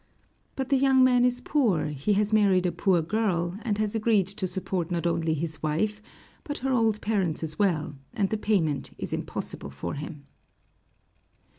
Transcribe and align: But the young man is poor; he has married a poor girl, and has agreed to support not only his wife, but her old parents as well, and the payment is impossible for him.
But 0.55 0.69
the 0.69 0.77
young 0.77 1.03
man 1.03 1.23
is 1.23 1.41
poor; 1.41 1.89
he 1.89 2.13
has 2.13 2.33
married 2.33 2.65
a 2.65 2.71
poor 2.71 3.03
girl, 3.03 3.59
and 3.61 3.77
has 3.77 3.93
agreed 3.93 4.25
to 4.25 4.47
support 4.47 4.89
not 4.89 5.05
only 5.05 5.35
his 5.35 5.61
wife, 5.61 6.01
but 6.43 6.57
her 6.65 6.73
old 6.73 6.99
parents 7.01 7.43
as 7.43 7.59
well, 7.59 7.93
and 8.11 8.31
the 8.31 8.37
payment 8.37 8.89
is 8.97 9.13
impossible 9.13 9.69
for 9.69 9.93
him. 9.93 10.23